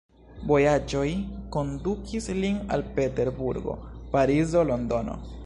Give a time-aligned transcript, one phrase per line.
[0.51, 1.09] Vojaĝoj
[1.57, 3.79] kondukis lin al Peterburgo,
[4.17, 5.21] Parizo, Londono.